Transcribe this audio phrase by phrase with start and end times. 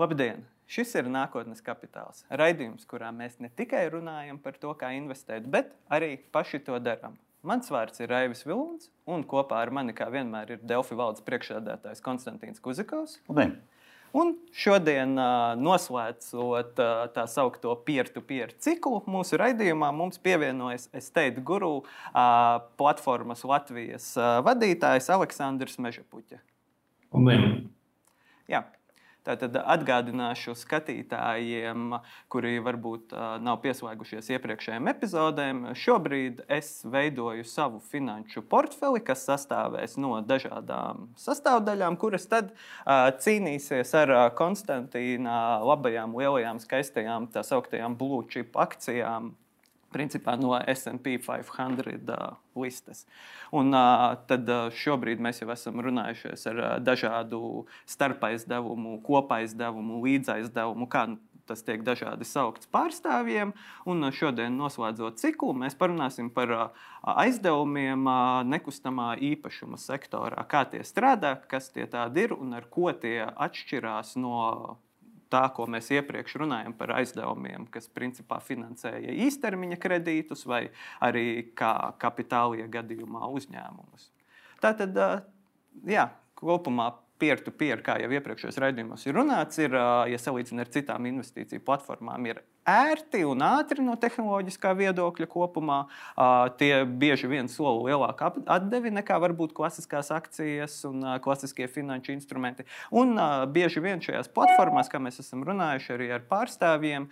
[0.00, 0.46] Labdien!
[0.64, 2.22] Šis ir nākotnes kapitāls.
[2.32, 7.18] Raidījums, kurā mēs ne tikai runājam par to, kā investēt, bet arī paši to darām.
[7.44, 12.00] Mans vārds ir Raivis Vilons, un kopā ar mani, kā vienmēr, ir Delfi valdes priekšsēdētājs
[12.06, 13.18] Konstantīns Kuzikovs.
[13.28, 13.58] Labdien!
[14.16, 15.12] Un šodien,
[15.60, 16.80] noslēdzot
[17.12, 21.82] tā saucamo peer-to-peer ciklu, mūsu raidījumā mums pievienojas Estate Guru
[22.80, 24.14] platformas Latvijas
[24.48, 26.40] vadītājs Aleksandrs Mežapuķa.
[27.12, 27.66] Labdien!
[28.48, 28.64] Jā,
[29.26, 31.90] Tātad atgādināšu skatītājiem,
[32.32, 33.12] kuri varbūt
[33.44, 35.60] nav pieslēgušies iepriekšējiem epizodēm.
[35.76, 42.54] Šobrīd es veidoju savu finanšu portfeli, kas sastāvēs no dažādām sastāvdaļām, kuras tad
[42.86, 49.34] cīnīsies ar Konstantīna labajām, lielajām, skaistajām, tā sauktajām blue chip akcijām
[49.92, 53.06] principā no SP 500 uh, listes.
[53.52, 60.88] Un, uh, tad uh, šobrīd mēs jau esam runājušies ar uh, dažādu starpaizdevumu, kopaizdevumu, līdzaizdevumu,
[60.90, 61.08] kā
[61.50, 63.54] tas tiek dažādi saukts pārstāvjiem.
[63.90, 70.64] Un uh, šodien, noslēdzot ciklu, mēs parunāsim par uh, aizdevumiem uh, nekustamā īpašuma sektorā, kā
[70.70, 74.78] tie strādā, kas tie tādi ir un ar ko tie atšķirās no
[75.30, 80.64] tā, ko mēs iepriekš runājam par aizdevumiem, kas principā finansēja īstermiņa kredītus vai
[81.00, 84.10] arī kā kapitāla gadījumā uzņēmumus.
[84.60, 84.98] Tātad,
[85.88, 86.08] jā,
[86.38, 89.76] kopumā peer-to-peer, kā jau iepriekšējos raidījumos ir runāts, ir,
[90.10, 95.78] ja salīdzinām ar citām investīciju platformām, ir ērti un ātri no tehnoloģiskā viedokļa kopumā.
[96.60, 102.66] Tie bieži vien soli lielāku atdevi nekā varbūt klasiskās akcijas un klasiskie finanšu instrumenti.
[102.92, 103.16] Un
[103.52, 107.08] bieži vien šajās platformās, kā mēs esam runājuši arī ar pārstāvjiem,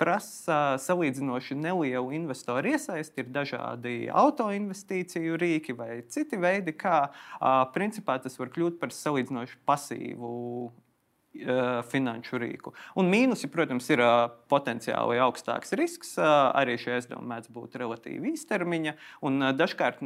[0.00, 3.24] prasa salīdzinoši nelielu investoru iesaisti.
[3.24, 7.08] Ir dažādi autoinvestīciju rīki vai citi veidi, kā
[7.74, 10.36] principā tas var kļūt par salīdzinoši pasīvu
[11.92, 12.74] finanšu rīku.
[12.98, 14.02] Un mīnusi, protams, ir
[14.50, 16.14] potenciāli augstāks risks.
[16.18, 18.94] Arī šie aizdevumi mēdz būt relatīvi īstermiņa.
[19.28, 20.02] Un dažkārt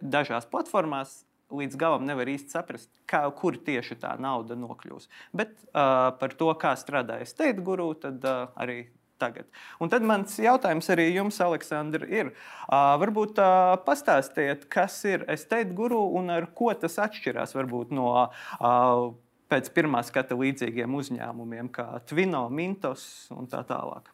[0.00, 1.22] dažās platformās
[1.54, 5.08] līdz galam nevar īsti saprast, kā, kur tieši tā nauda nokļūs.
[5.36, 8.82] Bet uh, par to, kā strādājas State Guru, tad uh, arī
[9.18, 9.48] tagad.
[9.82, 12.32] Un tad mans jautājums arī jums, Aleksandr, ir,
[12.68, 18.12] uh, varbūt uh, pastāstiet, kas ir Estate Guru un ar ko tas atšķirās varbūt no
[18.14, 19.08] uh,
[19.50, 23.02] pēc pirmā skata līdzīgiem uzņēmumiem, kā Twino, Mintos
[23.34, 24.12] un tā tālāk.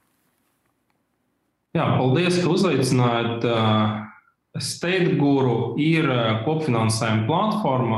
[1.75, 3.49] Jā, paldies, ka uzaicinājāt.
[4.63, 6.07] State Guru ir
[6.45, 7.97] kopfinansējuma platforma,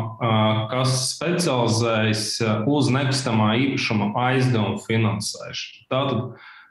[0.70, 2.22] kas specializējas
[2.72, 5.84] uz nekustamā īpašuma aizdevumu finansēšanu.
[5.92, 6.22] Tātad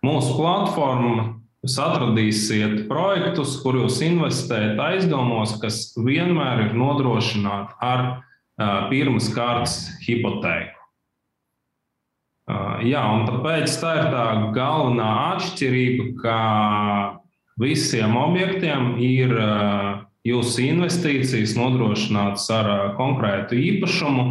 [0.01, 1.27] mūsu platforma
[1.65, 8.03] Jūs atradīsiet projektus, kur jūs investējat aizdevumos, kas vienmēr ir nodrošināti ar
[8.91, 10.75] pirmas kārtas hipotēku.
[12.85, 16.39] Jā, un tāpēc tā ir tā galvenā atšķirība, ka
[17.57, 19.33] visiem objektiem ir
[20.25, 24.27] jūsu investīcijas nodrošinātas ar konkrētu īpašumu.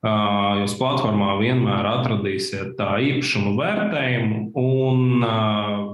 [0.00, 5.26] Jūs platformā vienmēr atradīsiet tā īpašumu vērtējumu, un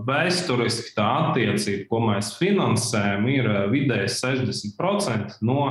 [0.06, 5.66] vēsturiski tā attiecība, ko mēs finansējam, ir vidēji 60% no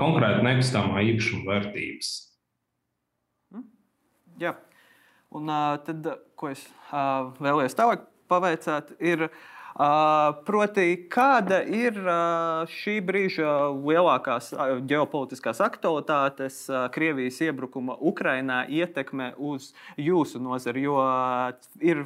[0.00, 2.10] konkrēti nekustamā īpašuma vērtības.
[3.54, 3.66] Hm?
[4.42, 4.54] Jā,
[5.34, 5.52] un
[5.86, 9.28] tad, ko es vēlējos tālāk pavaicāt, ir
[9.74, 11.96] Proti, kāda ir
[12.70, 14.52] šī brīža lielākās
[14.86, 16.60] ģeopolitiskās aktualitātes,
[16.94, 20.84] Krievijas iebrukuma Ukrainā ietekme uz jūsu nozari?
[20.86, 21.00] Jo
[21.82, 22.04] ir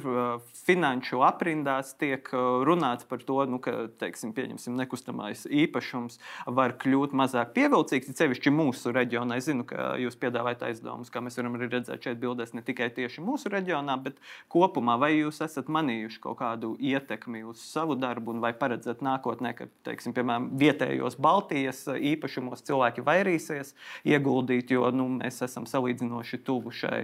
[0.65, 2.25] finanšu aprindās tiek
[2.65, 4.33] runāts par to, nu, ka teiksim,
[4.73, 6.17] nekustamais īpašums
[6.49, 8.09] var kļūt mazāk pievilcīgs.
[8.17, 9.37] Cevišķi mūsu reģionā.
[9.37, 12.89] Es zinu, ka jūs piedāvājat aizdevumus, kā mēs varam arī redzēt šeit bildēs, ne tikai
[12.97, 14.17] tieši mūsu reģionā, bet
[14.49, 14.97] kopumā.
[14.97, 19.67] Vai jūs esat manījuši kaut kādu ietekmi uz uz savu darbu, vai paredzat nākotnē, ka
[19.87, 23.75] teiksim, piemēram, vietējos Baltijas īpašumos cilvēki vairīsies
[24.07, 27.03] ieguldīt, jo nu, mēs esam salīdzinoši tuvu šai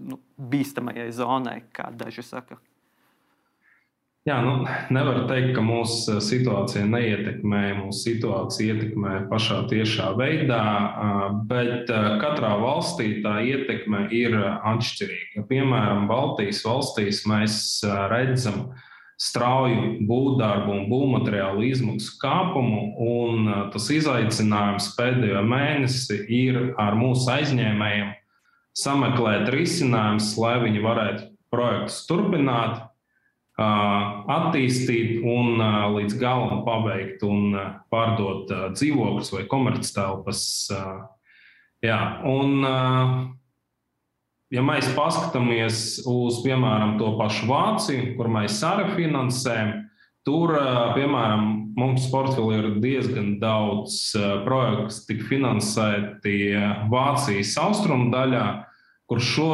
[0.00, 2.60] nu, bīstamajai zonai, kā daži saka.
[4.28, 7.62] Jā, nu, nevar teikt, ka mūsu situācija neietekmē.
[7.78, 10.60] Mūsu situācija ietekmē pašā tiešā veidā,
[11.48, 11.88] bet
[12.20, 15.46] katrā valstī tā ietekme ir atšķirīga.
[15.48, 17.56] Piemēram, Baltijas valstīs mēs
[18.12, 18.89] redzam, ka
[19.20, 22.84] strauju būvdarbu un būvmateriālu izmaksu kāpumu.
[23.04, 28.14] Un uh, tas izaicinājums pēdējo mēnesi ir ar mūsu aizņēmējiem
[28.80, 37.58] sameklēt risinājumus, lai viņi varētu projektus turpināt, uh, attīstīt un uh, līdz galam pabeigt un
[37.92, 40.42] pārdot dzīvokļus vai komerctelpas.
[41.80, 42.60] Jā, un
[44.50, 49.74] ja mēs paskatāmies uz, piemēram, to pašu Vāciju, kur mēs arī finansējam,
[50.26, 50.54] tur,
[50.96, 51.46] piemēram,
[51.78, 54.10] mums portfelī ir diezgan daudz
[54.46, 56.34] projektu, kas tika finansēti
[56.90, 58.44] Vācijas austrumu daļā,
[59.10, 59.52] kur šo,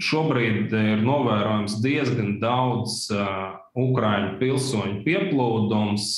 [0.00, 3.08] šobrīd ir novērojams diezgan daudz
[3.74, 6.10] Ukrāņu pilsoņu pieplūdums,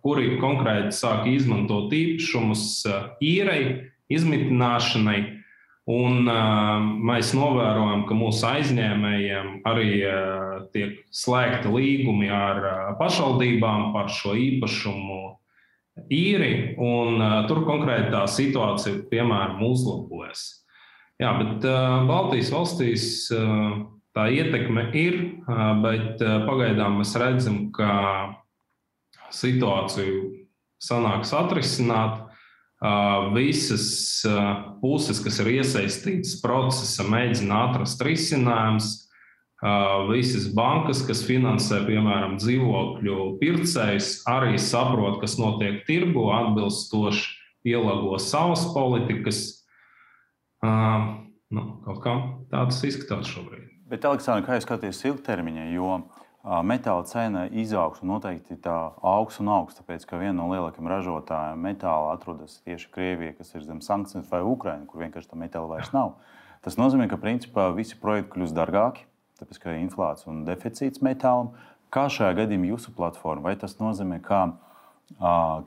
[0.00, 2.62] kuri konkrēti sāk izmantot īpašumus
[3.20, 5.18] īrei, izmitināšanai.
[5.84, 13.90] Un, uh, mēs novērojam, ka mūsu aizņēmējiem arī uh, tiek slēgti līgumi ar uh, pašvaldībām
[13.92, 15.18] par šo īpašumu
[16.08, 20.46] īri, un uh, tur konkrēti tā situācija, piemēram, uzlabojas.
[21.20, 23.04] Jā, bet uh, Baltijas valstīs
[23.36, 23.84] uh,
[24.16, 27.92] tā ietekme ir, uh, bet uh, pagaidām mēs redzam, ka
[29.34, 30.30] situāciju
[30.80, 32.23] sanāks atrisināt
[33.34, 33.86] visas
[34.82, 38.90] puses, kas ir iesaistītas procesā, mēģina atrast risinājumus.
[40.10, 47.30] Visas bankas, kas finansē, piemēram, dzīvokļu pircējus, arī saprot, kas notiek tirgu, atbilstoši
[47.64, 49.40] pielāgo savas politikas.
[50.60, 52.18] Nu, kaut kā
[52.52, 53.70] tāds izskatās šobrīd.
[53.88, 55.70] Bet, Aleksandr, kā jūs skatāties ilgtermiņā?
[55.72, 60.90] Jo uh, metāla cena izaugsme noteikti tā augs un augs, tāpēc ka viena no lielākajiem
[60.92, 65.70] ražotājiem metāla atrodas tieši Krievija, kas ir zem sankcijiem, vai Ukraina, kur vienkārši tā metāla
[65.70, 66.18] vairs nav.
[66.64, 69.06] Tas nozīmē, ka principā visi projekti kļūst dārgāki,
[69.40, 71.54] tāpēc ka ir inflācija un deficīts metālam.
[71.92, 74.46] Kā šajā gadījumā jūsu platforma, vai tas nozīmē, ka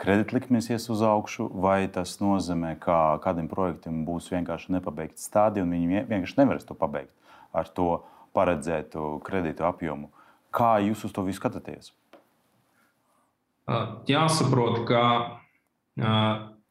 [0.02, 5.74] kreditlikmes ies uz augšu, vai tas nozīmē, ka kādam projektam būs vienkārši nepabeigts stadija un
[5.74, 7.14] viņi vienkārši nevarēs to pabeigt
[7.54, 8.02] ar to
[8.38, 10.10] paredzētu kredītu apjomu?
[10.56, 11.92] Kā jūs uz to visu skatāties?
[14.08, 15.04] Jāsaprot, ka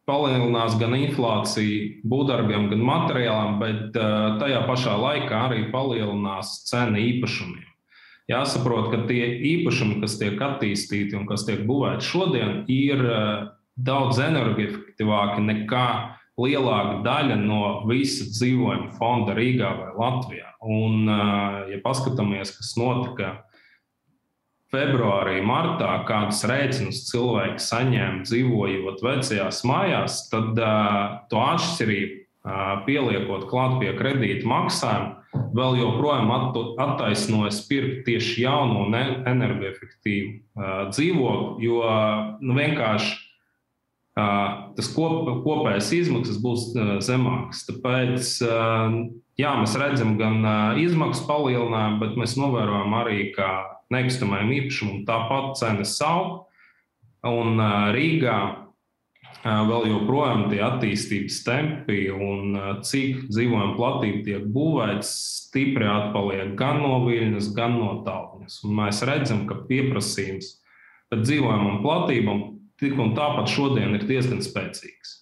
[0.07, 3.99] palielinās gan inflācija būvdarbiem, gan materiāliem, bet
[4.41, 7.67] tajā pašā laikā arī palielinās cena īpašumiem.
[8.31, 13.03] Jāsaprot, ka tie īpašumi, kas tiek attīstīti un kas tiek būvēti šodien, ir
[13.77, 15.89] daudz energoefektīvāki nekā
[16.41, 20.51] lielāka daļa no visa dzīvojuma fonda Rīgā vai Latvijā.
[20.65, 21.07] Un,
[21.71, 23.46] ja paskatāmies, kas notika
[24.77, 33.47] februārī, martā, kādas rēķinus cilvēki saņēma dzīvojot vecajās mājās, tad uh, to atšķirību uh, pieliekot
[33.51, 35.15] klāt pie kredīta maksājuma,
[35.57, 41.81] vēl joprojām attaisnojas pirkt tieši jaunu un energoefektīvu uh, dzīvokli, jo
[42.41, 43.23] nu, vienkārši
[44.17, 46.71] tas kop, kopējais izmaksas būs
[47.05, 47.67] zemākas.
[47.69, 48.31] Tāpēc
[49.37, 50.41] jā, mēs redzam gan
[50.81, 53.51] izmaksu palielinājumu, bet mēs novērojam arī, ka
[53.95, 56.45] nekustamajam īpašumam tāpat cenas aug.
[57.27, 57.59] Un
[57.95, 58.39] Rīgā
[59.47, 62.57] vēl joprojām tie attīstības tempi un
[62.87, 65.11] cik dzīvojama platība tiek būvēts,
[65.47, 68.61] stipri atpaliek gan no viļņas, gan no tālruņas.
[68.67, 70.57] Mēs redzam, ka pieprasījums
[71.13, 72.43] pēc dzīvojamām platībām
[72.81, 75.15] tik un tāpat šodien ir diezgan spēcīgs.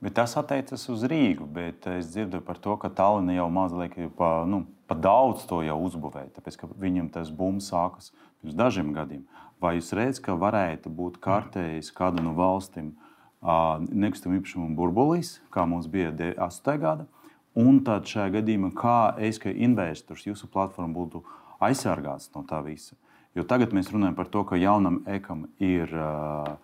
[0.00, 4.46] Bet tas attiecas uz Rīgu, bet es dzirdu par to, ka Tallinā jau mazliet pa,
[4.48, 8.10] nu, pa daudz to jau uzbūvēja, tāpēc ka viņam tas bums sākas
[8.42, 9.22] pirms dažiem gadiem.
[9.62, 12.96] Vai jūs redzat, ka varētu būt kārtējis kāda no valstīm
[13.40, 16.74] nekustamā īpašuma burbulīs, kā mums bija 8.
[16.82, 17.06] gada?
[17.54, 21.22] Un tad šajā gadījumā, kā es kā investors, jūsu platforma būtu
[21.62, 22.98] aizsargāts no tā visa?
[23.38, 26.56] Jo tagad mēs runājam par to, ka jaunam ekam ir uh,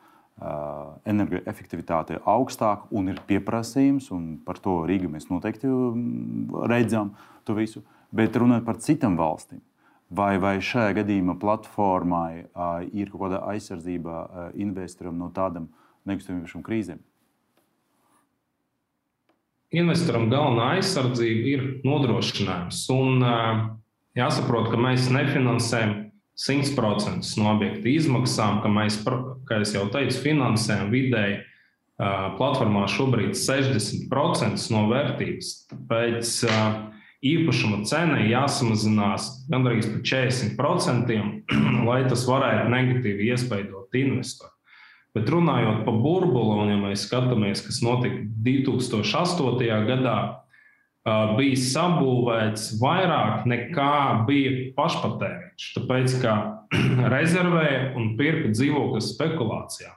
[1.06, 5.70] energoefektivitāte ir augstāka un ir pieprasījums, un par to Rīgā mēs noteikti
[6.66, 7.14] redzam
[7.46, 7.86] to visu.
[8.14, 9.60] Bet runājot par citām valstīm,
[10.10, 15.68] vai, vai šajā gadījumā platformai uh, ir kaut kāda aizsardzība uh, investoram no tādām
[16.06, 17.02] nekustamību krīzēm?
[19.76, 22.84] Investoram galvenā aizsardzība ir nodrošinājums.
[22.94, 23.64] Un, uh,
[24.16, 29.00] jāsaprot, ka mēs nefinansējam 100% no objekta izmaksām, ka mēs,
[29.48, 31.38] kā jau teicu, finansējam vidēji
[31.96, 35.52] platformā šobrīd 60% no vērtības.
[35.70, 36.32] Tāpēc
[37.32, 41.16] īpašuma cena jāsamazinās gandrīz par 40%,
[41.88, 44.52] lai tas varētu negatīvi iespaidot investoru.
[45.16, 49.70] Bet runājot par burbuli, un ja mēs skatāmies, kas notika 2008.
[49.88, 50.16] gadā,
[51.38, 53.92] bija sabūvēts vairāk nekā
[54.26, 55.68] bija pašpatēriņš.
[55.78, 56.34] Tāpēc, ka
[57.14, 59.94] rezervēja un pirka dzīvokļu spekulācijā.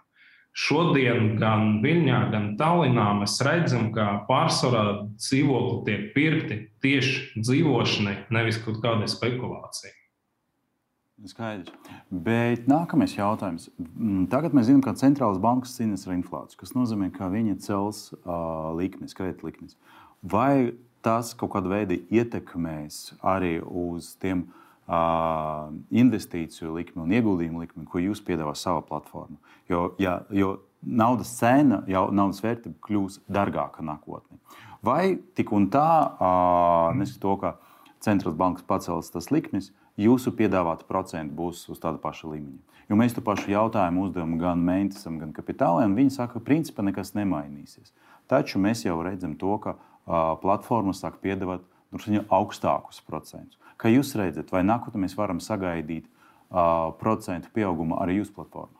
[0.60, 8.60] Šodien gan Viļņā, gan Tallinā mēs redzam, ka pārsvarā dzīvokļi tiek pirkti tieši dzīvošanai, nevis
[8.66, 9.94] kaut kādai spekulācijai.
[11.30, 11.72] Skaidrs.
[12.12, 13.68] Bet nākamais jautājums.
[13.80, 18.06] Mm, tagad mēs zinām, ka centrālās bankas cīnās ar inflāciju, kas nozīmē, ka viņi cels
[18.20, 19.76] uh, likmes, kreditlikmes.
[20.24, 27.86] Vai tas kaut kādā veidā ietekmēs arī uz tiem uh, investīciju likmi un ieguldījumu likmi,
[27.86, 29.38] ko jūs piedāvājat savā platformā.
[29.70, 34.40] Jo, ja, jo naudas cena, jau naudas vērtība kļūs dārgāka nākotnē.
[34.86, 37.56] Vai tik un tā, uh, neskatoties to, ka
[38.04, 42.84] centrālās bankas pacels tas likmes, jūsu piedāvāta procenta būs uz tāda paša līmeņa.
[42.90, 45.94] Jo mēs to pašu jautājumu uzdevām gan Mēnesam, gan Kapitāliem.
[45.98, 47.92] Viņi saka, ka principā nekas nemainīsies.
[48.32, 53.58] Taču mēs jau redzam to, ka uh, platformas sāk piedāvāt nu, augstākus procentus.
[53.80, 58.76] Kā jūs redzat, vai nākotnē mēs varam sagaidīt uh, procentu pieaugumu arī jūsu platformā?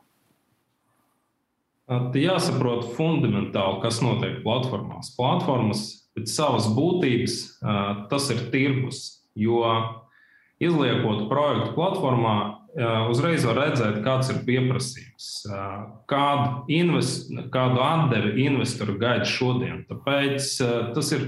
[2.14, 5.10] Jāsaprot fundamentāli, kas notiek platformās.
[5.16, 5.80] Platformas
[6.14, 7.34] pēc savas būtības
[8.10, 9.00] tas ir tirgus,
[9.34, 9.64] jo
[10.62, 12.36] izliekot projektu platformā,
[13.10, 15.28] uzreiz var redzēt, kāds ir pieprasījums,
[16.10, 19.82] kādu, invest, kādu atdevi investori gaida šodien.
[19.90, 20.52] Tāpēc
[20.94, 21.26] tas ir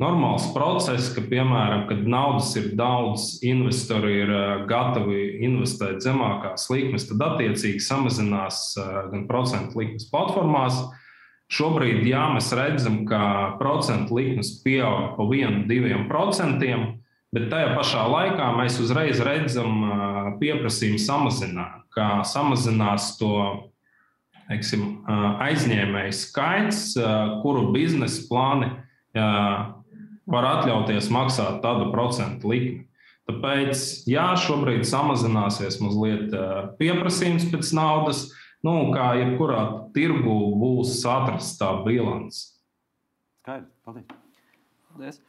[0.00, 4.32] normāls process, ka, piemēram, kad naudas ir daudz, investori ir
[4.70, 8.72] gatavi investēt zemākās likmes, tad attiecīgi samazinās
[9.12, 10.80] gan procentu likmes platformās.
[11.52, 16.70] Šobrīd, jā, mēs redzam, ka procentu likmes pieaug pa 1-2%,
[17.32, 19.84] bet tajā pašā laikā mēs uzreiz redzam
[20.40, 23.34] pieprasījumu samazinājumu, kā samazinās to
[24.48, 25.04] teiksim,
[25.44, 26.96] aizņēmēju skaits,
[27.44, 28.72] kuru biznesa plāni
[30.30, 32.86] var atļauties maksāt tādu procentu likmi.
[33.30, 36.32] Tāpēc, jā, šobrīd samazināsies mazliet
[36.80, 38.24] pieprasījums pēc naudas,
[38.66, 39.62] nu, kā jebkurā
[39.94, 42.48] tirgu būs atrasts tā bilants.
[43.42, 44.08] Skaidrs, paldies.
[44.90, 45.22] paldies.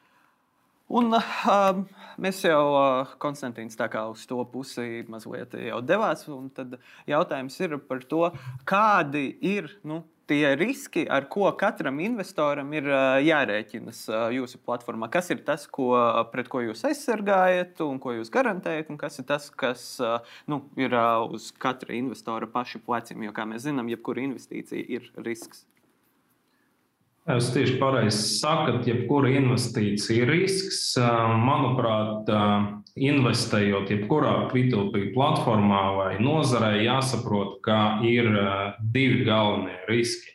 [0.93, 1.79] Un, uh,
[2.21, 6.25] mēs jau, uh, Konstantīns, tā kā uz to pusi mazliet jau devās.
[6.53, 6.75] Tad
[7.09, 8.27] jautājums ir par to,
[8.69, 12.87] kādi ir nu, tie riski, ar ko katram investoram ir
[13.25, 15.09] jārēķinas jūsu platformā?
[15.13, 15.91] Kas ir tas, ko,
[16.31, 19.85] pret ko jūs aizsargājat un ko jūs garantējat, un kas ir tas, kas
[20.49, 20.95] nu, ir
[21.27, 23.27] uz katra investora paša pleciem?
[23.27, 25.65] Jo, kā mēs zinām, jebkura investīcija ir risks.
[27.23, 30.81] Jūs tieši pareizi sakat, jebkura investīcija ir risks.
[30.99, 32.27] Manuprāt,
[32.99, 38.27] investējot jebkurā P2P platformā vai nozarē, jāsaprot, ka ir
[38.91, 40.33] divi galvenie riski.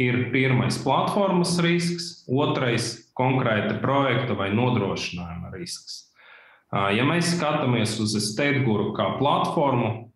[0.00, 6.06] Ir pirmais platformas risks, otrais konkrēta projekta vai nodrošinājuma risks.
[6.72, 10.08] Ja mēs skatāmies uz Steiguru kā platformu,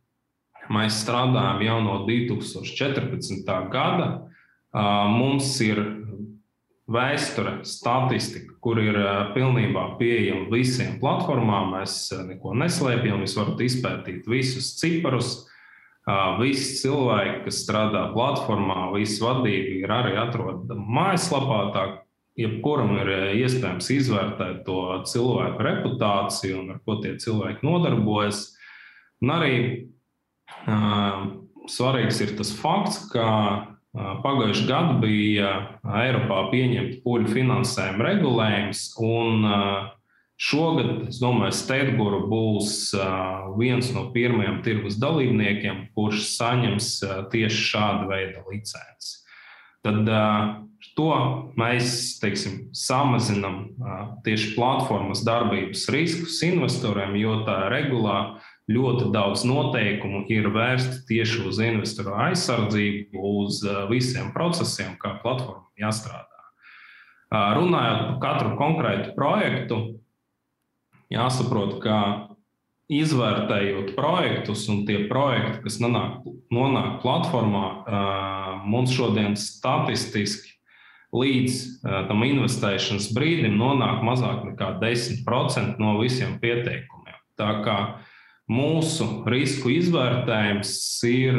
[0.72, 3.44] mēs strādājam jau no 2014.
[3.68, 4.08] gada.
[4.72, 5.82] Mums ir
[6.90, 8.98] vēsture, statistika, kur ir
[9.34, 11.72] pilnībā pieejama visiem platformām.
[11.78, 11.96] Mēs
[12.28, 15.34] neko neslēpjam, jūs varat izpētīt visus ciparus.
[16.36, 21.60] Visi cilvēki, kas strādā platformā, visa vadība ir arī atrodama mājaslapā.
[21.72, 21.84] Tā
[22.36, 28.50] jebkuram ir iespējams izvērtēt to cilvēku reputāciju un ar ko tie cilvēki nodarbojas.
[29.24, 29.54] Un arī
[30.68, 31.24] uh,
[31.72, 33.24] svarīgs ir tas fakts, ka
[33.94, 35.50] Pagājušajā gadā bija
[36.02, 39.46] Eiropā pieņemts poļu finansējuma regulējums, un
[40.34, 42.72] šogad, es domāju, Steigura būs
[43.60, 46.88] viens no pirmajiem tirgus dalībniekiem, kurš saņems
[47.30, 49.20] tieši šādu veidu licenci.
[49.86, 50.10] Tad
[50.98, 51.12] to
[51.60, 53.60] mēs teiksim, samazinām
[54.26, 61.58] tieši platformas darbības riskus investoriem, jo tā regulā ļoti daudz noteikumu ir vērsti tieši uz
[61.60, 66.30] investoru aizsardzību, uz uh, visiem procesiem, kā platformam jāstrādā.
[67.28, 69.80] Uh, runājot par katru konkrētu projektu,
[71.12, 71.98] jāsaprot, ka
[72.92, 80.52] izvērtējot projektus un tie projekti, kas nonāk, nonāk platformā, uh, mums šodien statistiski
[81.14, 87.20] līdz tam investēšanas brīdim nonāk mazāk nekā 10% no visiem pieteikumiem.
[87.38, 88.13] Tā kā uh,
[88.44, 90.74] Mūsu risku izvērtējums
[91.08, 91.38] ir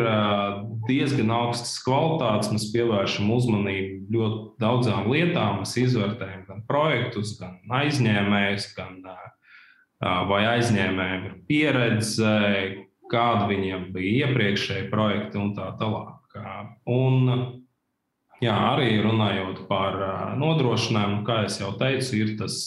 [0.88, 2.50] diezgan augstas kvalitātes.
[2.50, 5.60] Mēs pievēršam uzmanību ļoti daudzām lietām.
[5.62, 8.98] Mēs izvērtējam gan projektus, gan aizņēmējus, gan
[10.32, 12.34] vai aizņēmējiem ir pieredze,
[13.14, 16.40] kāda viņiem bija iepriekšēji projekti un tā tālāk.
[16.90, 17.30] Un,
[18.42, 20.02] jā, arī runājot par
[20.42, 22.58] nodrošinājumu, kā jau teicu, ir tas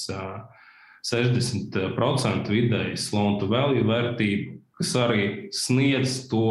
[1.06, 5.24] 60% vidēji to value vērtību, kas arī
[5.54, 6.50] sniedz to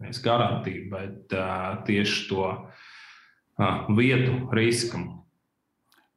[0.00, 1.34] nevis garantiju, bet
[1.86, 2.50] tieši to
[3.96, 5.20] vietu riskam.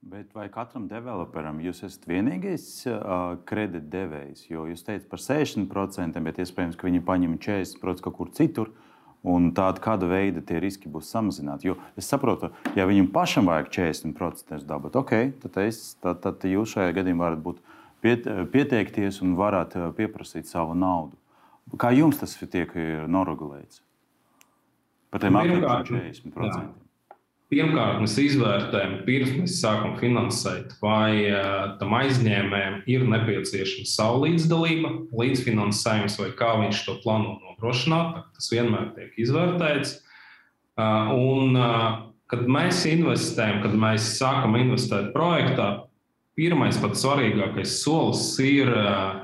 [0.03, 4.50] Bet vai katram developeram jūs esat vienīgais uh, kredītdevējs?
[4.50, 8.74] Jo jūs teicat par 60%, bet iespējams, ka viņi paņem 40% kaut kur citur.
[9.24, 11.70] Un tāda kāda veida tie riski būs samazināti.
[11.70, 15.13] Jo es saprotu, ja viņam pašam vajag 40% dabūt, ok,
[15.46, 17.62] tad, es, tad, tad jūs šajā gadījumā varat būt
[18.03, 21.15] piet, pieteikties un varat eh, pieprasīt savu naudu.
[21.80, 22.75] Kā jums tas tiek
[23.08, 23.80] noregulēts?
[25.13, 26.84] Par tiem apmēram 40%.
[27.53, 34.89] Pirmkārt, mēs izvērtējam, pirms mēs sākam finansēt, vai uh, tam aizņēmējam ir nepieciešama savu līdzdalība,
[35.13, 38.24] līdzfinansējums, vai kā viņš to plāno nodrošināt.
[38.33, 40.00] Tas vienmēr tiek izvērtēts.
[40.74, 42.01] Uh, un, uh,
[42.33, 45.69] kad mēs investējam, kad mēs sākam investēt projektā,
[46.33, 48.74] pirmais, pats svarīgākais solis ir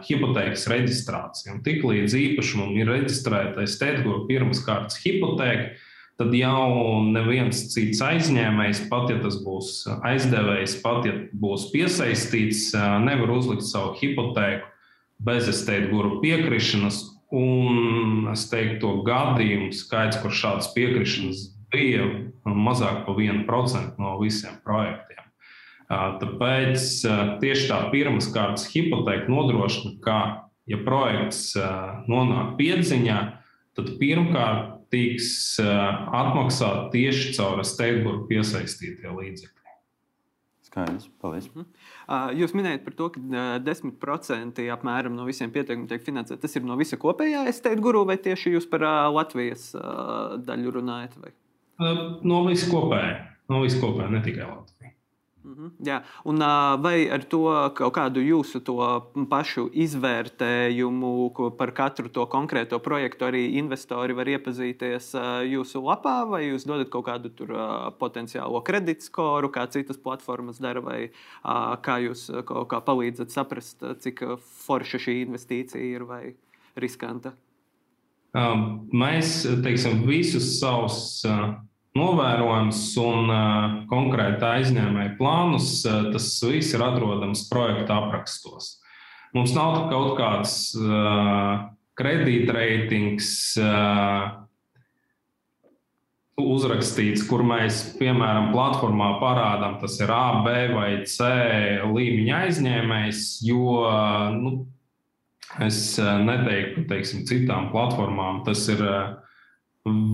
[0.05, 1.55] hipotēkas reģistrācija.
[1.55, 5.71] Un tiklīdz īpašumam ir reģistrētais TEDGUR pirmās kārtas hipotēka,
[6.19, 12.73] tad jau neviens cits aizņēmējs, pat ja tas būs aizdevējs, pat ja būs piesaistīts,
[13.05, 14.67] nevar uzlikt savu hipotēku
[15.23, 17.05] bez estēta guru piekrišanas.
[17.29, 22.07] Un es teiktu, to gadījumu skaits, kur šādas piekrišanas bija
[22.43, 25.27] mazāk par 1% no visiem projektiem.
[25.89, 26.87] Tāpēc
[27.41, 30.17] tieši tā pirmās kārtas hipoteka nodrošina, ka,
[30.69, 31.53] ja projekts
[32.09, 33.19] nonāk piedziņā,
[33.77, 39.55] tad pirmkārt tiks atmaksāti tieši caur Steigburgu piesaistītie līdzekļi.
[40.69, 41.47] Skaidrs, paldies.
[41.49, 41.65] Mhm.
[42.37, 43.19] Jūs minējat par to, ka
[43.65, 46.41] 10% apmēram no visiem pieteikumiem tiek finansēti.
[46.43, 49.71] Tas ir no visa kopējā estate guru vai tieši jūs par Latvijas
[50.45, 51.17] daļu runājat?
[51.21, 51.33] Vai?
[52.27, 53.15] No visa kopējā,
[53.49, 54.78] no visa kopējā, ne tikai Latvijas.
[55.39, 56.43] Mhm, jā, un
[56.83, 57.45] vai ar to
[57.77, 58.59] kaut kādu jūsu
[59.31, 61.11] pašu izvērtējumu
[61.55, 65.13] par katru to konkrēto projektu arī investori var iepazīties
[65.47, 67.55] jūsu lapā, vai jūs dodat kaut kādu tur
[68.01, 70.99] potenciālo kreditskoru, kā citas platformas dara, vai
[71.87, 74.25] kā jūs kā palīdzat saprast, cik
[74.65, 76.23] forša šī investīcija ir vai
[76.75, 77.31] riskanta?
[78.35, 81.23] Mēs teiksim, visus savus
[81.99, 83.31] novērojams un
[83.91, 88.77] konkrēta aizņēmēja plānus, tas viss ir atrodams projekta aprakstos.
[89.35, 90.53] Mums nav kaut kāds
[91.99, 93.29] kredītreitings
[96.39, 101.29] uzrakstīts, kur mēs, piemēram, platformā parādām, tas ir A, B vai C
[101.83, 103.79] līmeņa aizņēmējs, jo
[104.39, 104.53] nu,
[105.65, 109.17] es neteiktu, teiksim, citām platformām tas ir uh,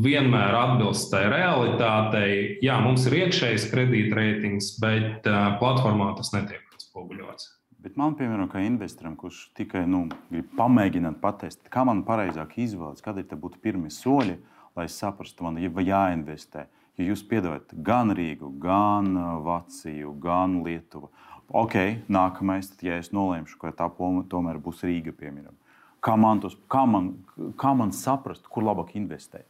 [0.04, 2.58] vienmēr atbilst tai realitātei.
[2.66, 5.28] Jā, mums ir iekšējs kredītreitings, bet
[5.62, 7.52] platformā tas netiek atspoguļots.
[7.86, 13.06] Bet man, piemēram, kā investoram, kurš tikai nu, grib pamēģināt pateikt, kā man pareizāk izvēlēties,
[13.06, 14.40] kādi būtu pirmie soļi,
[14.76, 16.66] lai saprastu, man ir jāinvestē.
[16.98, 19.12] Ja jūs piedāvājat gan Rīgu, gan
[19.46, 21.12] Vāciju, gan Lietuvu,
[21.52, 21.76] ok,
[22.10, 23.90] nākamais, tad, ja es nolēmšu, ka tā
[24.32, 25.54] tomēr būs Rīga, piemēram,
[26.02, 27.12] kā man, tos, kā man,
[27.60, 29.46] kā man saprast, kur labāk investēt?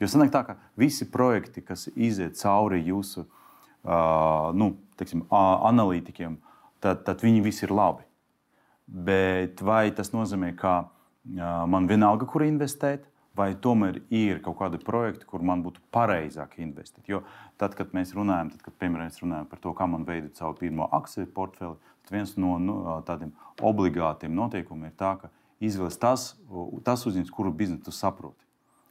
[0.00, 6.36] Jo sanāk tā, ka visi projekti, kas iziet cauri jūsu uh, nu, teiksim, analītikiem,
[6.84, 8.04] tad, tad viņi visi ir labi.
[8.86, 14.80] Bet vai tas nozīmē, ka uh, man vienalga, kur investēt, vai tomēr ir kaut kādi
[14.80, 17.04] projekti, kur man būtu pareizāk investēt?
[17.08, 17.22] Jo
[17.60, 20.56] tad, kad mēs runājam, tad, kad, piemēram, mēs runājam par to, kā man veidot savu
[20.60, 22.78] pirmo akciju portfeli, tad viens no nu,
[23.08, 26.26] tādiem obligātiem noteikumiem ir tā, ka izvēlas tas,
[26.84, 28.45] tas uzņēmums, kuru biznesu saproti.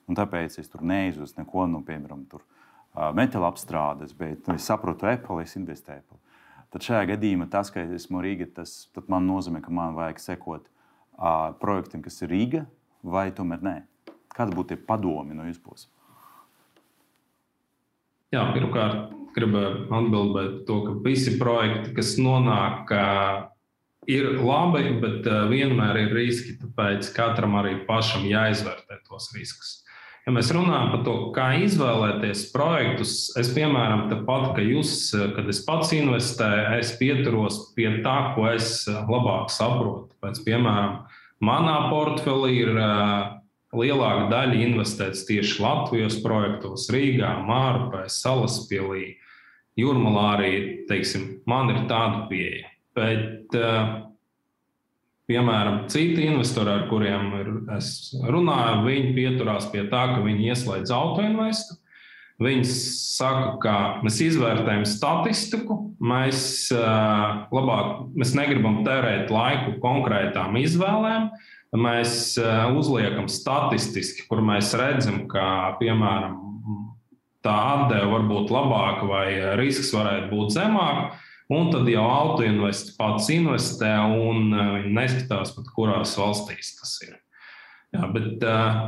[0.05, 4.57] Un tāpēc es tur neizjūtu neko no, nu, piemēram, tur, uh, metāla apstrādes, bet nu,
[4.59, 6.21] es saprotu, Apple, es investēju Apple.
[6.75, 8.75] Tad šajā gadījumā tas, ka es esmu Rīga, tas
[9.09, 12.65] man nozīmē, ka man vajag sekot uh, projektam, kas ir Rīga,
[13.05, 13.75] vai tomēr nē.
[14.35, 15.89] Kāda būtu padomi no jūsu puses?
[18.33, 19.61] Jā, pirmkārt, gribu
[19.95, 22.91] atbildēt to, ka visi projekti, kas nonāk,
[24.11, 26.57] ir labi, bet vienmēr ir riski.
[26.59, 29.84] Tāpēc katram arī pašam jāizvērtē tos riskus.
[30.25, 35.59] Ja mēs runājam par to, kā izvēlēties projektus, es, piemēram, tāpat, ka jūs, kad es
[35.67, 40.09] pats investēju, es pieturos pie tā, ko es labāk saprotu.
[40.25, 41.03] Pēc, piemēram,
[41.45, 42.73] manā portfelī ir
[43.75, 49.19] lielāka daļa investēts tieši Latvijas projektos, Rīgā, Mārpē, Salaspīlī,
[49.77, 50.51] Jurmalā arī,
[50.89, 52.71] teiksim, man ir tāda pieeja.
[52.97, 53.53] Bet
[55.25, 60.93] Piemēram, citi investori, ar kuriem ir, es runāju, viņi pieturās pie tā, ka viņi ieslēdz
[60.93, 61.79] autoinvestu.
[62.45, 66.39] Viņi saka, ka mēs izvērtējam statistiku, mēs,
[66.75, 71.29] uh, labāk, mēs negribam tērēt laiku konkrētām izvēlēm.
[71.75, 76.37] Mēs uh, uzliekam statistiski, kur mēs redzam, ka, piemēram,
[77.45, 79.25] tā atdeve var būt labāka vai
[79.57, 81.24] risks varētu būt zemāks.
[81.53, 87.19] Un tad jau autoinvests pats investē un uh, neskatās, pat kurās valstīs tas ir.
[87.95, 88.41] Jā, bet,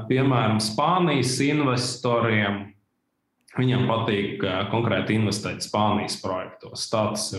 [0.10, 2.66] piemēram, Spānijas investoriem
[3.56, 4.42] viņiem patīk
[4.74, 6.90] konkrēti investēt Spānijas projektos.
[6.92, 7.30] Tas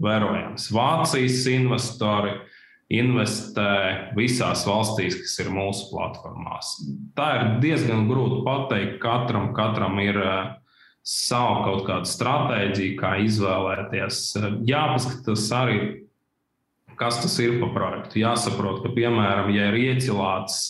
[0.00, 0.70] vērojams.
[0.74, 2.34] Vācijas investori
[2.90, 6.72] investē visās valstīs, kas ir mūsu platformās.
[7.18, 8.98] Tā ir diezgan grūti pateikt.
[9.02, 10.18] Katram, katram ir
[11.06, 14.22] sava kaut kāda stratēģija, kā izvēlēties.
[14.68, 15.78] Jāpaskatās arī,
[17.00, 18.20] kas tas ir par projektu.
[18.22, 20.66] Jāsaprot, ka, piemēram, ja ir iecilāts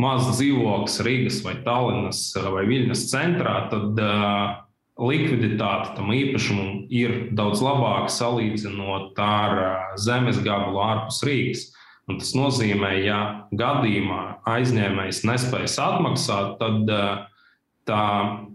[0.00, 4.00] mazs dzīvoklis Rīgas vai Tallinas vai Viļņas centrā, tad
[4.98, 9.60] likviditāte tam īpašumam ir daudz labāka salīdzinot ar
[10.00, 11.68] zemes gabalu ārpus Rīgas.
[12.08, 13.18] Un tas nozīmē, ja
[13.52, 17.26] gadījumā aizņēmējs nespējas atmaksāt, tad uh,
[17.88, 18.04] tā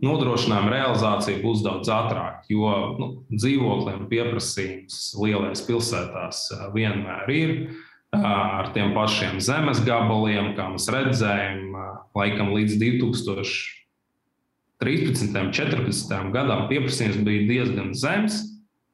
[0.03, 2.45] nodrošinājuma realizācija būs daudz ātrāka.
[2.53, 6.37] Jo nu, dzīvokliem pieprasījums lielajās pilsētās
[6.75, 7.49] vienmēr ir
[8.13, 11.59] ar tiem pašiem zemes gabaliem, kā mēs redzējām,
[12.13, 15.41] laikam līdz 2013.
[15.41, 16.31] un 2014.
[16.35, 18.33] gadam pieprasījums bija diezgan zems.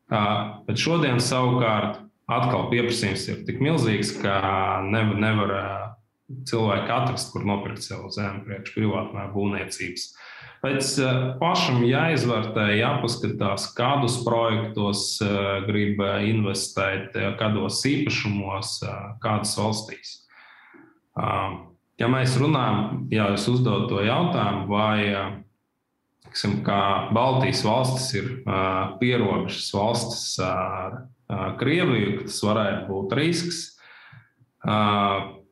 [0.09, 1.99] Bet šodien savukārt
[2.29, 4.35] atkal pieprasījums ir tik milzīgs, ka
[4.87, 5.49] nevar, nevar
[6.49, 10.05] cilvēki atrast, kur nopirkt sev zemi priekš privātā būvniecības.
[10.59, 15.37] Pēc eh, pašam jāizvērtē, jāpaskatās, kādus projektos eh,
[15.69, 18.79] grib eh, investēt, kādos īpašumos,
[19.23, 20.15] kādas valstīs.
[21.99, 24.99] Ja mēs runājam, ja es uzdodu to jautājumu, vai
[26.29, 26.61] tiksim,
[27.15, 28.29] Baltijas valstis ir
[29.01, 31.01] pierobežas valstis ar
[31.59, 33.59] Krieviju, tas varētu būt risks.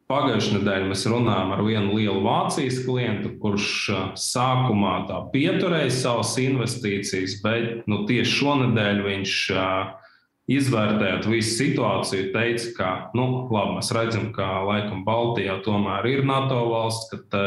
[0.08, 3.72] Pagājušajā nedēļā mēs runājām ar vienu lielu Vācijas klientu, kurš
[4.16, 9.34] sākumā tā pieturēja savas investīcijas, bet nu, tieši šonadēļ viņš
[10.48, 16.64] izvērtējot visu situāciju, teica, ka nu, labi, mēs redzam, ka laikam Baltijā tomēr ir NATO
[16.72, 17.44] valsts, ka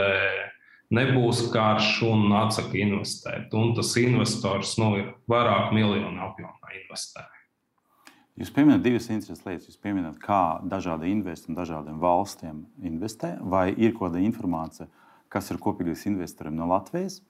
[0.93, 3.55] nebūs karš un atsaka investēt.
[3.57, 7.40] Un tas investors nu, ir vairāk miljonu apjomā investējis.
[8.41, 9.67] Jūs pieminat divas interesantas lietas.
[9.69, 14.89] Jūs pieminat, kā dažādi investori un dažādiem valstiem investē, vai ir kaut kāda informācija,
[15.29, 17.21] kas ir kopīgais investoriem no Latvijas.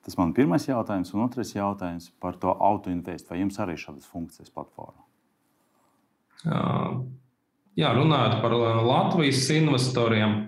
[0.00, 3.34] Tas man ir pirmais jautājums, un otrais jautājums par to autoinvestu.
[3.34, 5.04] Vai jums arī ir šādas funkcijas platformā?
[7.76, 10.38] Jā, runājot par Latvijas investoriem,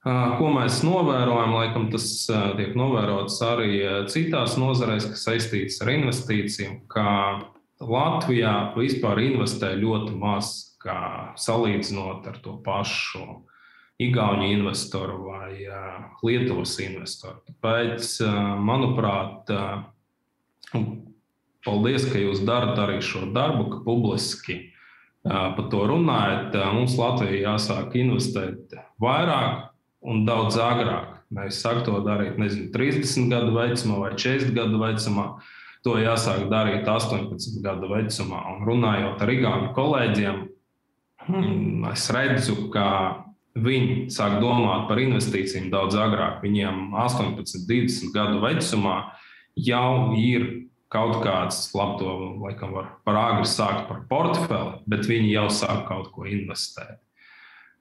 [0.00, 2.08] ko mēs novērojam, laikam tas
[2.56, 6.80] tiek novērots arī citās nozarēs, kas saistītas ar investīcijām
[7.80, 13.44] Latvijā vispār investē ļoti maz, kā salīdzinot ar to pašu
[14.00, 17.40] Igaunijas investoru vai uh, Lietuvas investoru.
[17.48, 20.84] Tāpēc, uh, manuprāt, uh,
[21.66, 24.62] paldies, ka jūs darat arī šo darbu, ka publiski
[25.20, 26.54] par to runājat.
[26.72, 28.72] Mums Latvijā jāsāk investēt
[29.04, 29.66] vairāk
[30.00, 31.18] un daudz agrāk.
[31.28, 35.26] Nevis sāk to darīt, nezinu, 30 gadu vecumā vai 40 gadu vecumā.
[35.36, 38.42] Uh, To jāsāk darīt 18 gadu vecumā.
[38.52, 40.42] Un runājot ar Igaunu kolēģiem,
[41.24, 42.86] hmm, es redzu, ka
[43.56, 46.42] viņi sāk domāt par investīcijām daudz agrāk.
[46.44, 48.98] Viņiem 18, 20 gadu vecumā
[49.56, 50.46] jau ir
[50.90, 55.84] kaut kāds, labi, to laikam var par āgri sākt par portfeli, bet viņi jau sāk
[55.88, 56.98] kaut ko investēt.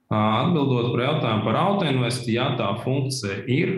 [0.10, 3.74] Atbildot par jautājumu par autoinvestīciju, jā, tā funkcija ir.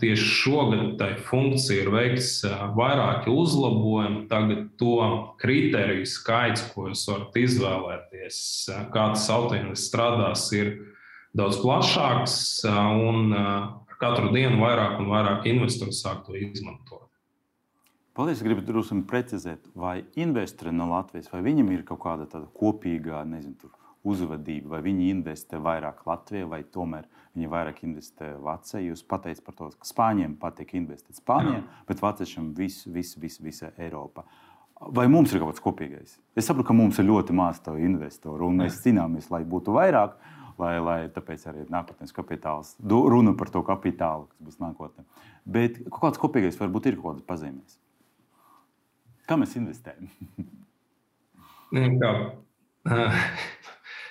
[0.00, 2.42] Tieši šogad tai funkcija ir veikts
[2.76, 4.26] vairāki uzlabojumi.
[4.28, 4.98] Tagad to
[5.40, 8.40] kriteriju skaits, ko jūs varat izvēlēties,
[8.92, 10.74] kāds autoinvests strādās, ir
[11.32, 12.36] daudz plašāks
[12.68, 13.32] un
[13.96, 17.08] katru dienu vairāk un vairāk investoru sāk to izmantot.
[18.16, 23.72] Paldies, gribu drusku precizēt, vai investori no Latvijas, vai viņam ir kaut kāda kopīga, nezinu,
[24.06, 28.80] uzvedība, vai viņi investē vairāk Latvijā, vai tomēr viņi vairāk investē Vācijā.
[28.88, 33.68] Jūs pateicāt par to, ka Spāņiem patīk investēt Spānijā, bet Vāciešiem visu, visu, visu, visu
[33.76, 34.24] Eiropā.
[34.96, 36.16] Vai mums ir kaut kas kopīgais?
[36.36, 40.18] Es saprotu, ka mums ir ļoti maz tādu investoru, un mēs cīnāmies, lai būtu vairāk,
[40.60, 45.06] lai, lai tāpēc arī nākotnes kapitāls, runa par to kapitālu, kas būs nākotnē.
[45.48, 47.78] Bet kaut kāds kopīgais varbūt ir kaut kādas pazīmes.
[49.26, 50.10] Kā mēs investējam?
[52.02, 52.12] Kā?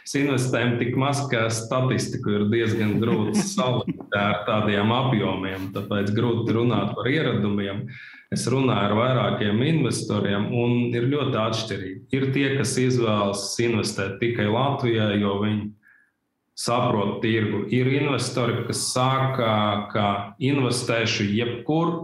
[0.06, 5.72] Mēs investējam tik maz, ka statistiku ir diezgan grūti salikt ar tādiem apjomiem.
[5.74, 7.88] Tāpēc grūti runāt par ieradumiem.
[8.30, 11.98] Es runāju ar vairākiem investoriem, un ir ļoti atšķirīgi.
[12.14, 15.72] Ir tie, kas izvēlas investēt tikai Latvijā, jo viņi
[16.54, 17.64] saprot tirgu.
[17.74, 19.50] Ir investori, kas saka,
[19.90, 21.96] ka investēšu jebkur,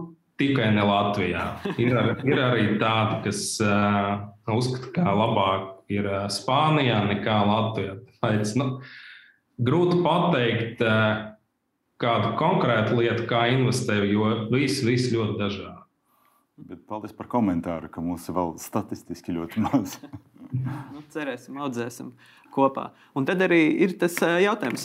[0.42, 1.46] tikai ne Latvijā.
[1.78, 1.94] Ir,
[2.26, 7.98] ir arī tādi, kas uh, uzskata, ka labāk ir Spānijā nekā Latvijā.
[8.08, 8.68] Tāpēc, nu,
[9.62, 10.82] grūti pateikt
[12.02, 15.78] kādu konkrētu lietu, kā investēt, jo viss ir ļoti dažādi.
[16.62, 19.96] Bet paldies par komentāru, ka mums vēl statistiski ļoti maz.
[20.52, 22.12] nu, cerēsim, audzēsim
[22.52, 22.90] kopā.
[23.16, 24.84] Un tad arī ir tas jautājums,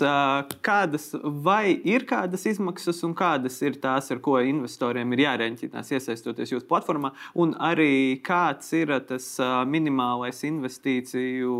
[0.63, 1.09] kādas
[1.43, 6.67] vai ir kādas izmaksas un kādas ir tās, ar ko investoriem ir jārēķinās, iesaistoties jūsu
[6.69, 9.33] platformā, un arī kāds ir tas
[9.67, 11.57] minimālais investīciju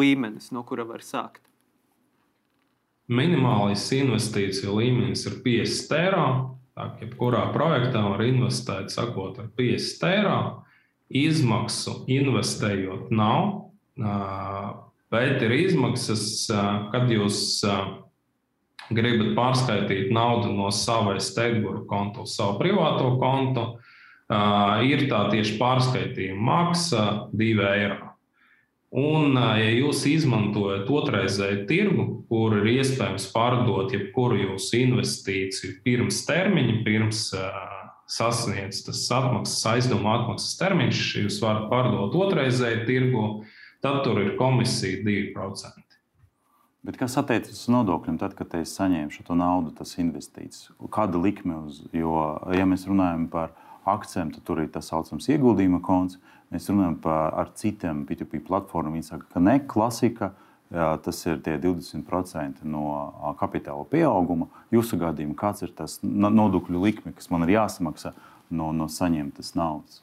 [0.00, 1.44] līmenis, no kura var sākt.
[3.08, 6.28] Minimālais investīciju līmenis ir 50 eiro.
[6.76, 10.40] Tā, jebkurā projektā var investēt, sakot, ar 50 eiro.
[11.08, 13.70] Izmaksu investējot nav,
[15.08, 16.46] bet ir izmaksas,
[16.92, 17.62] kad jūs
[18.92, 23.70] gribat pārskaitīt naudu no sava steigura konta uz savu privāto kontu.
[24.84, 28.08] Ir tā tieši pārskaitījuma maksa 2 eiro.
[28.88, 36.78] Un, ja jūs izmantojat otrreizēju tirgu, kur ir iespējams pārdot jebkuru jūsu investīciju pirms termiņa,
[36.86, 37.77] pirms uh,
[38.08, 43.26] sasniedz tas atmaksas, aizdevuma atmaksas termiņš, jūs varat pārdot otrreizēju tirgu,
[43.84, 45.84] tad tur ir komisija 2%.
[46.88, 50.70] Bet kas attiecas uz nodokļiem, tad, kad es saņēmu šo naudu, tas investīcijas?
[50.94, 52.14] Kāda likme uz, jo,
[52.54, 53.52] ja mēs runājam par
[53.88, 56.16] akcijiem, tad tur ir tas saucamais ieguldījuma konts.
[56.54, 58.94] Mēs runājam par ar citiem P2P platformām.
[58.96, 60.30] Viņi saka, ka ne klasika,
[60.70, 64.50] tas ir tie 20% no kapitāla pieauguma.
[64.74, 68.12] Jūsu gadījumā kāds ir tas nodokļu likme, kas man ir jāsamaksā
[68.50, 70.02] no, no saņemtas naudas?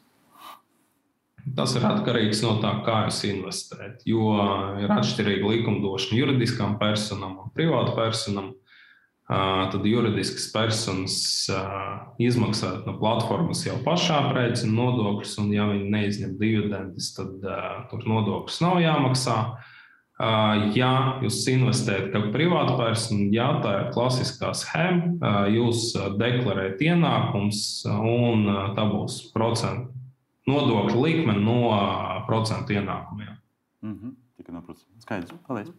[1.53, 4.01] Tas ir atkarīgs no tā, kā jūs investējat.
[4.09, 4.33] Jo
[4.81, 8.55] ir atšķirīga likumdošana juridiskām personām un privātpersonām.
[9.25, 11.15] Tad juridiskas personas
[12.21, 17.47] izmaksā no platformas jau pašā aprēķina nodokļus, un ja viņi neizņem dividendus, tad
[17.89, 19.39] tur nodokļus nav jāmaksā.
[20.15, 25.33] Ja jūs investējat kā privātpersona, jā, tā ir klasiskā schēma.
[25.51, 27.59] Jūs deklarējat ienākums,
[27.91, 28.47] un
[28.77, 29.91] tā būs procentu
[30.47, 31.59] nodokļu likme no
[32.29, 33.35] procentu ienākumiem.
[33.81, 34.15] Mm -hmm.
[34.37, 35.01] Tikai no procentu.
[35.01, 35.33] Skaidrs.
[35.47, 35.71] Paldies.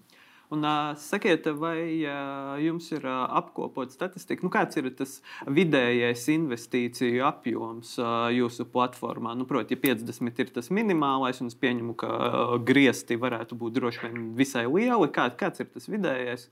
[0.57, 5.19] Un, uh, sakiet, vai uh, jums ir uh, apkopot statistika, nu, kāds ir tas
[5.53, 9.35] vidējais investīciju apjoms uh, jūsu platformā?
[9.37, 13.77] Nu, Protams, ja 50 ir tas minimālais, un es pieņemu, ka uh, griezti varētu būt
[13.77, 16.47] droši vien visai lieli, kā, kāds ir tas vidējais,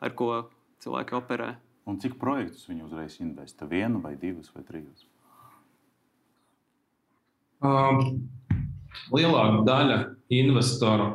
[0.00, 0.30] ar ko
[0.80, 1.50] cilvēki operē?
[1.84, 3.68] Un cik projektus viņi uzreiz investē?
[3.68, 5.04] Vienu vai divus vai trīs?
[7.60, 8.24] Um,
[9.12, 10.00] lielākā daļa
[10.32, 11.12] investoru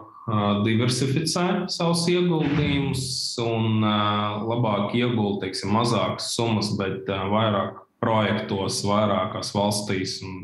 [0.66, 3.04] diversificē savus ieguldījumus
[3.44, 10.38] un labāk iegūt teiksim, mazākas summas, bet vairāk projektos, vairākās valstīs un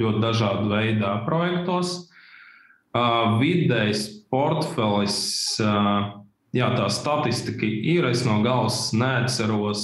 [0.00, 1.94] ļoti dažādu veidu projektos.
[3.40, 5.18] Vidējs portfelis,
[5.58, 8.08] jā, tā statistika ir.
[8.10, 9.82] Es no galvas neatceros,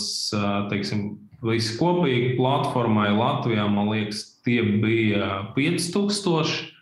[0.70, 1.12] teiksim,
[1.46, 6.75] visi kopīgi platformai Latvijā, man liekas, tie bija 5000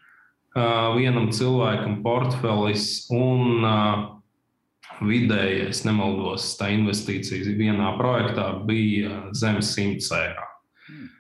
[0.55, 3.65] vienam cilvēkam portfelis un
[5.05, 10.49] vidējais, nemaldos, tā investīcija vienā projektā bija zem 100 eiro.
[10.87, 11.11] Hmm.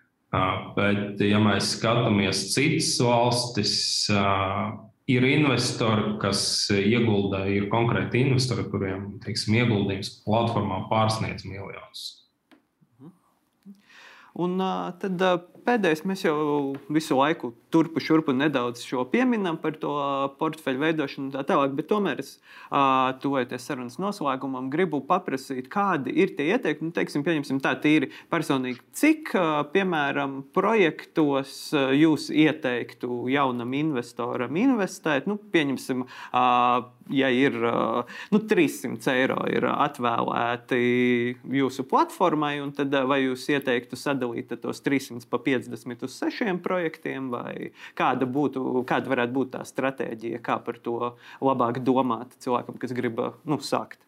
[0.77, 3.75] Bet, ja mēs skatāmies citas valstis,
[5.11, 6.42] ir investori, kas
[6.75, 12.07] iegulda, ir konkrēti investori, kuriem teiksim, ieguldījums platformā pārsniedz miljonus.
[14.35, 14.59] Un
[14.99, 15.20] tad
[15.66, 16.37] pēdējais, mēs jau
[16.92, 19.94] visu laiku turpu šurpu nedaudz pieminam par to
[20.38, 22.37] portfeļu veidošanu un tā tālāk, bet tomēr es
[22.70, 28.83] tuvojoties sarunas noslēgumam, gribu paprasīt, kādi ir tie ieteikumi, nu, teiksim, pieņemsim tā tīri personīgi,
[28.94, 29.35] cik,
[29.74, 36.05] piemēram, projektos jūs ieteiktu jaunam investoram investēt, nu, pieņemsim,
[37.14, 37.59] ja ir
[38.33, 40.81] nu, 300 eiro ir atvēlēti
[41.59, 47.73] jūsu platformai, tad vai jūs ieteiktu sadalīt tos 300 pa 50 uz 6 projektiem, vai
[47.99, 51.14] kāda, būtu, kāda varētu būt tā stratēģija, kā par to
[51.45, 54.03] labāk domāt cilvēkam, kas grib nu, sākt?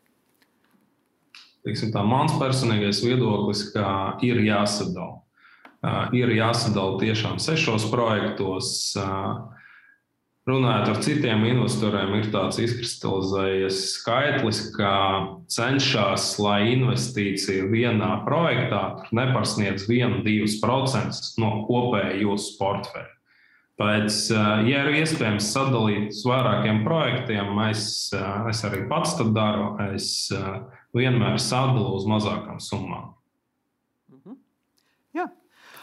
[1.66, 3.86] Teiksim, tā mans personīgais viedoklis, ka
[4.22, 5.22] ir jāsadala.
[5.86, 8.68] Uh, ir jāsadala tiešām sešos projektos.
[8.98, 9.56] Uh,
[10.46, 14.92] Runājot ar citiem investoriem, ir tāds izkristalizējies skaitlis, ka
[15.50, 23.10] cenšas, lai investīcija vienā projektā nepārsniedz 1-2% no kopējā jūsu portfeļa.
[23.76, 24.20] Pēc,
[24.70, 27.82] ja ir iespējams sadalīt uz vairākiem projektiem, es,
[28.48, 29.74] es arī pats to daru.
[29.90, 30.30] Es
[30.96, 33.10] vienmēr sadalu uz mazākām summām.
[34.14, 34.38] Mhm.
[35.18, 35.28] Jā.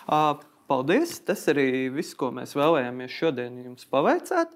[0.07, 1.17] Uh Paldies!
[1.27, 4.53] Tas arī viss, ko mēs vēlējāmies šodien jums pavaicāt.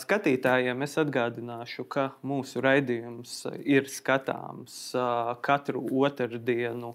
[0.00, 4.78] Skatītājiem es atgādināšu, ka mūsu raidījums ir skatāms
[5.44, 6.94] katru otrdienu,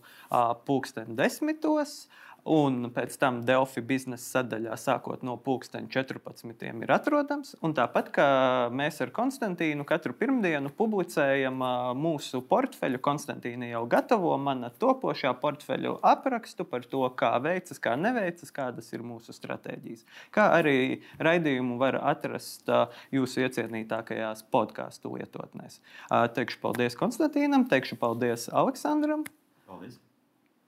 [0.65, 2.07] pulksten desmitos.
[2.49, 6.63] Un pēc tam Delfi biznesa sadaļā, sākot no 2014.
[6.65, 7.51] ir atrodams.
[7.61, 8.25] Un tāpat kā
[8.73, 11.61] mēs ar Konstantīnu katru pirmdienu publicējam
[11.99, 18.49] mūsu portfeļu, Konstantīna jau gatavo mana topošā portfeļu aprakstu par to, kā veicas, kā neveicas,
[18.55, 20.05] kādas ir mūsu stratēģijas.
[20.33, 22.65] Kā arī raidījumu var atrast
[23.13, 25.83] jūsu iecienītākajās podkāstu lietotnēs.
[26.09, 29.29] Teikšu paldies Konstantīnam, teikšu paldies Aleksandram.
[29.69, 30.01] Paldies!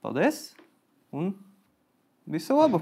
[0.02, 0.44] Paldies!
[1.10, 1.34] Un
[2.26, 2.80] Visu labu!